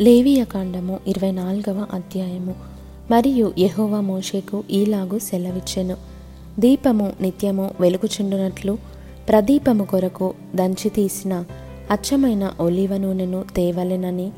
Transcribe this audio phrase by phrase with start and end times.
[0.00, 2.54] లేవియ కాండము ఇరవై నాలుగవ అధ్యాయము.
[3.10, 5.96] మరియు యెహోవా మోషేకు ఈలాగు సెలవిచ్చెను.
[6.58, 8.78] దీపము నిత్యము వెలుగుచుండునట్లు
[9.28, 11.44] ప్రదీపము కొరకు దంచి తీసిన
[11.90, 14.32] అచ్చమైన ఒలివ నూనెను తేవలెనని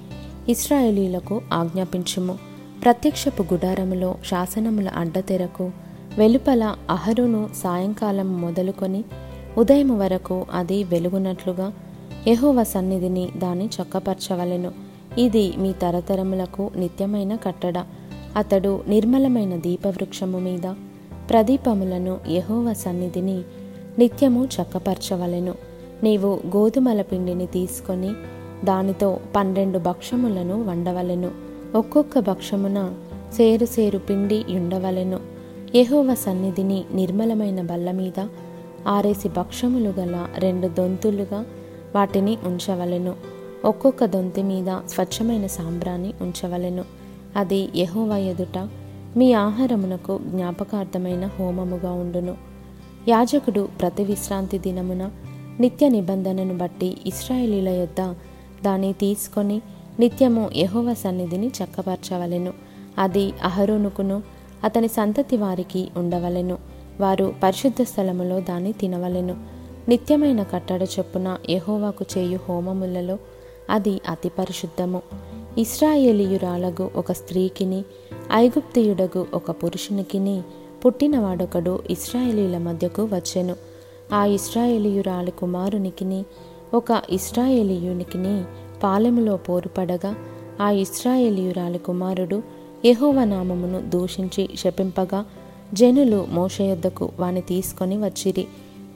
[0.48, 2.38] ఇస్రాయేలీలకు ఆజ్ఞాపించుము.
[2.85, 5.71] ప్రత్యక్షపు గుడారములో శాసనముల అడ్డతెరకు
[6.19, 9.04] వెలుపల అహరును సాయంకాలం మొదలుకొని
[9.58, 11.72] ఉదయం వరకు అది వెలుగునట్లుగా
[12.29, 14.92] యహోవ సన్నిధిని దాన్ని చక్కపరచవలెను.
[15.19, 17.75] ఇది మీ తరతరములకు నిత్యమైన కట్టడ.
[18.37, 20.75] అతడు నిర్మలమైన దీపవృక్షము మీద
[21.30, 23.43] ప్రదీపములను యహోవ సన్నిధిని
[23.98, 25.55] నిత్యము చక్కపరచవలెను.
[26.02, 28.12] నీవు గోధుమల పిండిని తీసుకొని
[28.65, 31.30] దానితో పన్నెండు భక్షములను వండవలెను.
[31.74, 32.95] ఒక్కొక్క భక్షమున
[33.33, 35.21] సేరు సేరు పిండి ఉండవలెను
[35.74, 38.27] యహోవ సన్నిధిని నిర్మలమైన బల్ల మీద
[38.88, 41.45] ఆరేసి భక్షములు గల రెండు దొంతులుగా
[41.95, 43.32] వాటిని ఉంచవలెను.
[43.65, 46.84] ఒక్కొక్క దొంతి మీద స్వచ్ఛమైన సాంబ్రాన్ని ఉంచవలెను.
[47.37, 48.69] అది యెహోవా ఎదుట
[49.16, 52.37] మీ ఆహారమునకు జ్ఞాపకార్థమైన హోమముగా ఉండును.
[53.09, 55.10] యాజకుడు ప్రతి విశ్రాంతి దినమున
[55.60, 58.15] నిత్య నిబంధనను బట్టి ఇస్రాయేలీల యొద్ద
[58.65, 59.63] దాన్ని తీసుకొని
[60.01, 62.52] నిత్యము యహోవ సన్నిధిని చక్కపరచవలెను.
[62.99, 64.22] అది అహరోనుకును
[64.64, 66.58] అతని సంతతి వారికి ఉండవలెను.
[67.00, 69.36] వారు పరిశుద్ధ స్థలములో దాన్ని తినవలెను.
[69.88, 73.18] నిత్యమైన కట్టడ చొప్పున యహోవాకు చేయు హోమములలో
[73.70, 75.02] అది అతి పరిశుద్ధము.
[75.58, 77.84] ఇస్రాయేలీయురాలగు ఒక స్త్రీకిని
[78.32, 80.42] ఐగుప్తియుడగు ఒక పురుషునికిని
[80.86, 83.56] పుట్టినవాడొకడు ఇస్రాయేలీల మధ్యకు వచ్చెను.
[84.14, 86.24] ఆ ఇస్రాయేలీయురాలి కుమారునికిని
[86.74, 88.44] ఒక ఇస్రాయేలీయునికిని
[88.83, 90.14] పాలెములో పోరుపడగా
[90.60, 92.42] ఆ ఇస్రాయేలీయురాలి కుమారుడు
[92.84, 95.24] యహోవనామమును దూషించి శపింపగా
[95.74, 98.46] జనులు మోషయొద్దకు వాని తీసుకొని వచ్చిరి.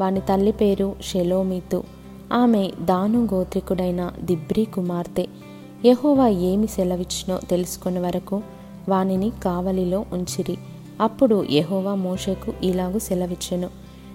[0.01, 1.85] వాని తల్లి పేరు షెలోమీతు.
[2.33, 5.27] ఆమె దాను గోత్రికుడైన దిబ్రీ కుమార్తె.
[5.85, 8.43] యహోవా ఏమి సెలవిచ్చినో తెలుసుకునే వరకు
[8.89, 10.59] వానిని కావలిలో ఉంచిరి.
[11.01, 13.69] అప్పుడు యహోవా మోషకు ఇలాగూ సెలవిచ్చెను.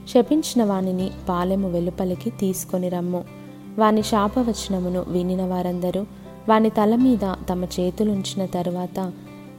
[0.09, 3.23] శపించిన వానిని పాలెము వెలుపలికి తీసుకొని రమ్ము.
[3.79, 6.05] వాని శాపవచనమును వినిన వారందరూ
[6.49, 9.11] వాని తల మీద తమ చేతులుంచిన తరువాత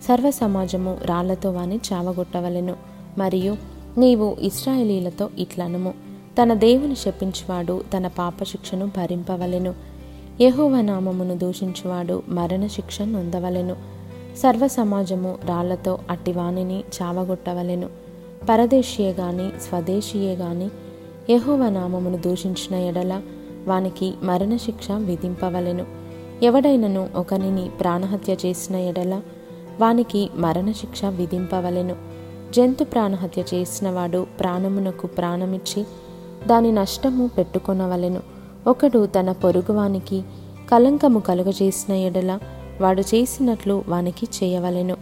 [0.08, 2.76] సర్వ సమాజము రాళ్ళతో వాని చావగొట్టవలెను.
[3.18, 3.56] మరియు
[3.98, 6.11] నీవు ఇస్రాయేలీలతో ఇట్లనుము.
[6.40, 9.74] తన దేవుని శపించువాడు తన పాపశిక్షను భరింపవలెను.
[10.40, 13.76] యెహోవ నామమును దూషించువాడు మరణశిక్ష నొందవలెను.
[14.36, 17.88] సర్వ సమాజము రాళ్ళతో అట్టివాణిని చావగొట్టవలెను.
[18.48, 20.70] పరదేశీయే గాని స్వదేశీయే గాని
[21.30, 23.22] యెహోవ నామమును దూషించిన ఎడల
[23.66, 25.86] వానికి మరణశిక్ష విధింపవలెను.
[26.42, 29.20] ఎవడైనను ఒకనిని ప్రాణహత్య చేసిన ఎడల
[29.80, 31.96] వానికి మరణశిక్ష విధింపవలెను.
[32.52, 35.84] జంతు ప్రాణహత్య చేసినవాడు ప్రాణమునకు ప్రాణమిచ్చి
[36.46, 38.20] దాని నష్టము పెట్టుకొనవలెను.
[38.66, 40.22] ఒకడు తన పొరుగువానికి
[40.70, 42.38] కలంకము కలుగజేసిన ఎడల
[42.80, 44.96] వాడు చేసినట్లు వానికి చేయవలెను.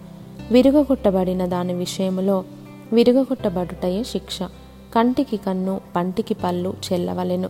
[0.52, 2.44] విరుగగొట్టబడిన దాని విషయములో
[2.92, 4.42] విరుగగొట్టబడుటయే శిక్ష.
[4.94, 7.48] కంటికి కన్ను పంటికి పళ్ళు చెల్లవలెను.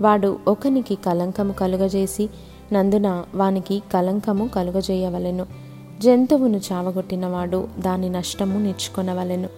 [0.00, 2.28] వాడు ఒకనికి కలంకము కలుగజేసి
[2.72, 5.46] నందున వానికి కలంకము కలుగజేయవలెను.
[6.00, 9.48] జంతువును చావగొట్టినవాడు దాని నష్టము నేర్చుకొనవలెను.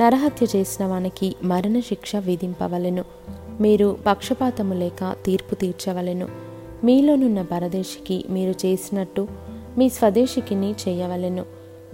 [0.00, 3.04] నరహత్య చేసిన వానికి మరణశిక్ష విధింపవలెను.
[3.60, 6.28] మీరు పక్షపాతము లేక తీర్పు తీర్చవలెను.
[6.84, 9.28] మీలోనున్న పరదేశికి మీరు చేసినట్టు
[9.78, 11.44] మీ స్వదేశికిని చేయవలెను.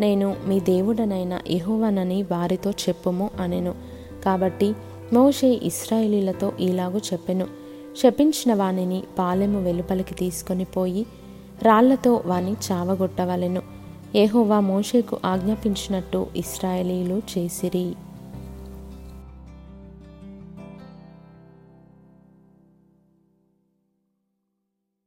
[0.01, 3.75] నేను మీ దేవుడనైన యెహోవనని వారితో చెప్పుము అనెను.
[4.25, 4.75] కాబట్టి
[5.13, 7.47] మోషే ఇస్రాయేలీలతో ఇలాగు చెప్పెను.
[8.03, 11.07] శపించిన వానిని పాలెము వెలుపలికి తీసుకొని పోయి
[11.63, 13.74] రాళ్ళతో వాని చావగొట్టవలెను.
[14.23, 17.87] ఏహోవా మోషేకు ఆజ్ఞాపించినట్టు ఇస్రాయేలీలు చేసిరి.